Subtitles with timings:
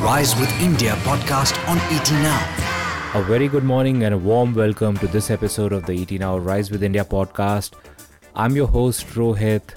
[0.00, 3.18] Rise with India podcast on ET Now.
[3.18, 6.38] A very good morning and a warm welcome to this episode of the ET Now
[6.38, 7.72] Rise with India podcast.
[8.32, 9.74] I'm your host, Rohit.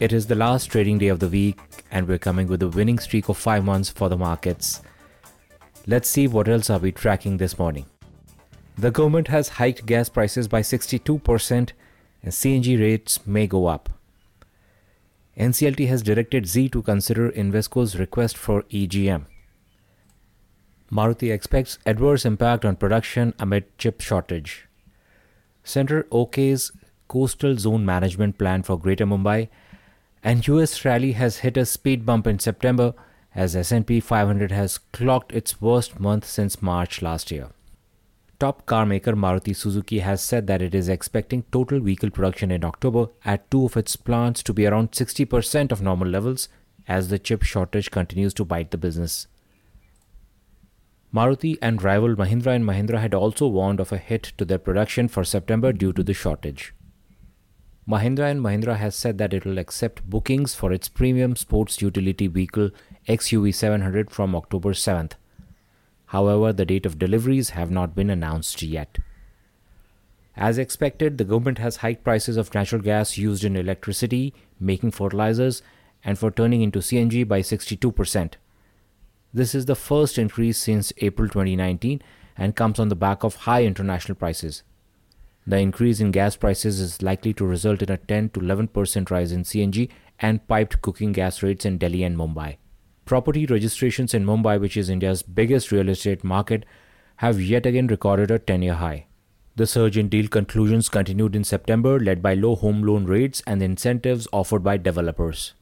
[0.00, 1.58] It is the last trading day of the week,
[1.90, 4.80] and we're coming with a winning streak of five months for the markets.
[5.86, 7.84] Let's see what else are we tracking this morning.
[8.78, 11.52] The government has hiked gas prices by 62%,
[12.22, 13.90] and CNG rates may go up.
[15.36, 19.26] NCLT has directed Zee to consider Invesco's request for EGM.
[20.90, 24.66] Maruti expects adverse impact on production amid chip shortage.
[25.62, 26.72] Centre OK's
[27.08, 29.48] coastal zone management plan for Greater Mumbai
[30.22, 32.94] and US rally has hit a speed bump in September
[33.34, 37.48] as S&P 500 has clocked its worst month since March last year.
[38.40, 42.64] Top car maker Maruti Suzuki has said that it is expecting total vehicle production in
[42.64, 46.48] October at two of its plants to be around 60% of normal levels
[46.86, 49.26] as the chip shortage continues to bite the business.
[51.12, 55.08] Maruti and rival Mahindra and Mahindra had also warned of a hit to their production
[55.08, 56.74] for September due to the shortage.
[57.88, 62.26] Mahindra and Mahindra has said that it will accept bookings for its premium sports utility
[62.26, 62.70] vehicle
[63.08, 65.12] XUV 700 from October 7th.
[66.06, 68.98] However, the date of deliveries have not been announced yet.
[70.36, 75.62] As expected, the government has hiked prices of natural gas used in electricity, making fertilizers,
[76.04, 78.34] and for turning into CNG by 62%.
[79.32, 82.00] This is the first increase since April 2019
[82.36, 84.62] and comes on the back of high international prices.
[85.46, 89.32] The increase in gas prices is likely to result in a 10 to 11% rise
[89.32, 92.56] in CNG and piped cooking gas rates in Delhi and Mumbai.
[93.04, 96.64] Property registrations in Mumbai, which is India's biggest real estate market,
[97.16, 99.06] have yet again recorded a 10 year high.
[99.56, 103.62] The surge in deal conclusions continued in September, led by low home loan rates and
[103.62, 105.54] incentives offered by developers.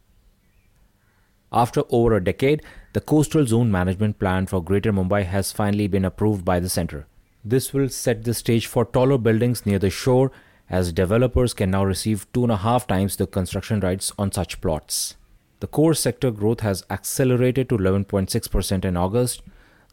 [1.56, 2.62] After over a decade,
[2.92, 7.06] the Coastal Zone Management Plan for Greater Mumbai has finally been approved by the centre.
[7.42, 10.30] This will set the stage for taller buildings near the shore,
[10.68, 14.60] as developers can now receive two and a half times the construction rights on such
[14.60, 15.16] plots.
[15.60, 19.40] The core sector growth has accelerated to 11.6% in August,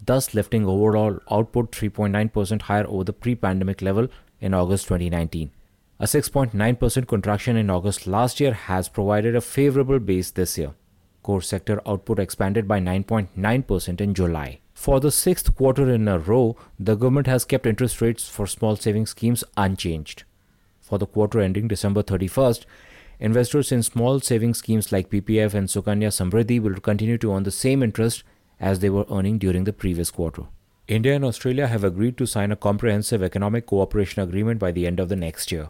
[0.05, 4.09] thus lifting overall output 3.9% higher over the pre pandemic level
[4.41, 5.49] in August 2019.
[6.01, 10.73] A 6.9% contraction in August last year has provided a favorable base this year.
[11.23, 14.59] Core sector output expanded by 9.9% in July.
[14.73, 18.75] For the sixth quarter in a row, the government has kept interest rates for small
[18.75, 20.23] savings schemes unchanged.
[20.81, 22.65] For the quarter ending December 31st,
[23.19, 27.51] Investors in small savings schemes like PPF and Sukanya Samriddhi will continue to earn the
[27.51, 28.23] same interest
[28.59, 30.43] as they were earning during the previous quarter.
[30.89, 34.99] India and Australia have agreed to sign a comprehensive economic cooperation agreement by the end
[34.99, 35.69] of the next year.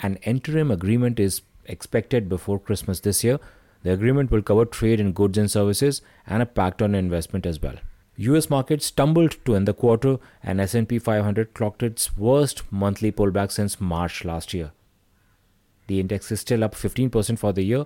[0.00, 3.40] An interim agreement is expected before Christmas this year.
[3.82, 7.60] The agreement will cover trade in goods and services and a pact on investment as
[7.62, 7.76] well.
[8.16, 13.52] US markets stumbled to end the quarter and S&P 500 clocked its worst monthly pullback
[13.52, 14.72] since March last year.
[15.86, 17.84] The index is still up 15% for the year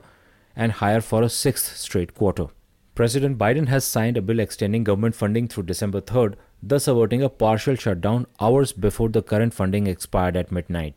[0.56, 2.47] and higher for a sixth straight quarter.
[2.94, 7.28] President Biden has signed a bill extending government funding through December 3rd, thus averting a
[7.28, 10.94] partial shutdown hours before the current funding expired at midnight.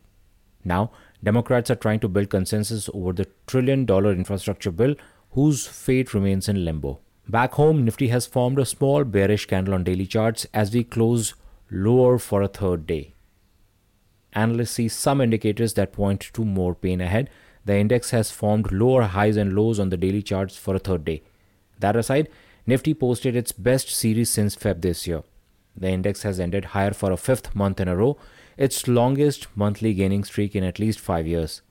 [0.66, 0.90] Now,
[1.24, 4.94] Democrats are trying to build consensus over the trillion dollar infrastructure bill,
[5.30, 7.00] whose fate remains in limbo.
[7.28, 11.34] Back home, Nifty has formed a small bearish candle on daily charts as we close
[11.70, 13.14] lower for a third day
[14.36, 17.30] analysts see some indicators that point to more pain ahead.
[17.64, 21.04] The index has formed lower highs and lows on the daily charts for a third
[21.04, 21.22] day.
[21.80, 22.28] That aside,
[22.66, 25.22] Nifty posted its best series since Feb this year.
[25.76, 28.18] The index has ended higher for a fifth month in a row,
[28.56, 31.62] its longest monthly gaining streak in at least five years.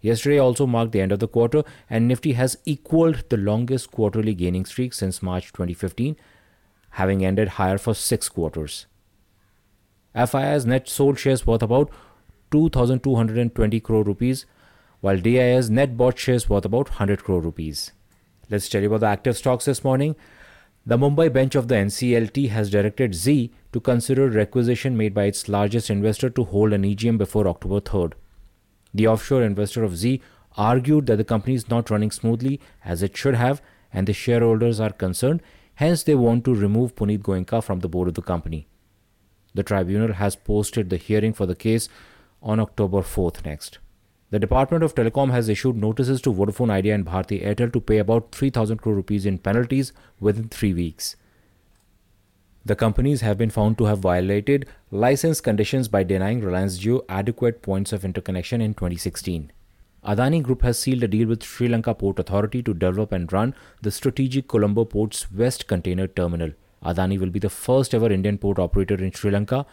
[0.00, 4.34] Yesterday also marked the end of the quarter, and Nifty has equaled the longest quarterly
[4.34, 6.16] gaining streak since March 2015,
[6.90, 8.86] having ended higher for six quarters.
[10.14, 11.90] FII's net sold shares worth about
[12.52, 14.46] 2,220 crore rupees,
[15.00, 17.92] while DII's net bought shares worth about 100 crore rupees.
[18.48, 20.14] Let's tell you about the active stocks this morning.
[20.88, 25.48] The Mumbai bench of the NCLT has directed Zee to consider requisition made by its
[25.48, 28.12] largest investor to hold an EGM before October 3rd.
[28.94, 30.22] The offshore investor of Zee
[30.56, 33.60] argued that the company is not running smoothly as it should have
[33.92, 35.42] and the shareholders are concerned,
[35.74, 38.68] hence, they want to remove Puneet Goenka from the board of the company.
[39.54, 41.88] The tribunal has posted the hearing for the case
[42.40, 43.80] on October 4th next.
[44.36, 47.96] The Department of Telecom has issued notices to Vodafone Idea and Bharti Airtel to pay
[47.96, 51.16] about 3000 crore rupees in penalties within 3 weeks.
[52.62, 57.62] The companies have been found to have violated license conditions by denying Reliance Jio adequate
[57.62, 59.52] points of interconnection in 2016.
[60.04, 63.54] Adani Group has sealed a deal with Sri Lanka Port Authority to develop and run
[63.80, 66.50] the strategic Colombo Port's West Container Terminal.
[66.84, 69.64] Adani will be the first ever Indian port operator in Sri Lanka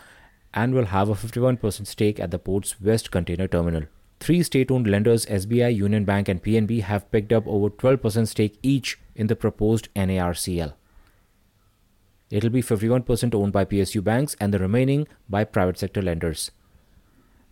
[0.54, 3.84] and will have a 51% stake at the port's West Container Terminal.
[4.24, 8.58] Three state owned lenders, SBI, Union Bank, and PNB, have picked up over 12% stake
[8.64, 10.76] each in the proposed NARCL.
[12.30, 16.52] It'll be 51% owned by PSU banks and the remaining by private sector lenders.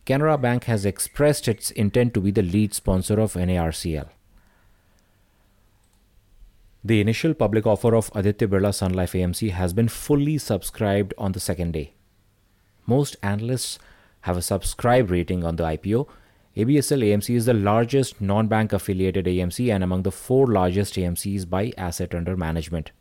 [0.05, 4.07] Canara Bank has expressed its intent to be the lead sponsor of NARCL.
[6.85, 11.33] The initial public offer of Aditya Birla Sun Life AMC has been fully subscribed on
[11.33, 11.95] the second day.
[12.87, 13.77] Most analysts
[14.21, 16.07] have a subscribe rating on the IPO.
[16.57, 21.49] ABSL AMC is the largest non bank affiliated AMC and among the four largest AMCs
[21.49, 22.91] by asset under management.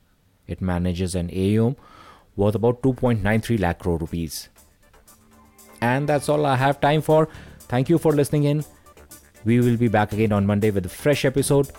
[0.47, 1.77] It manages an AUM
[2.37, 4.49] worth about 2.93 lakh crore rupees.
[5.81, 7.29] And that's all I have time for.
[7.61, 8.65] Thank you for listening in.
[9.45, 11.71] We will be back again on Monday with a fresh episode.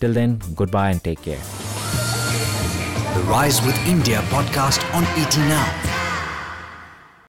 [0.00, 1.40] Till then, goodbye and take care.
[3.14, 5.87] The Rise with India podcast on ET Now.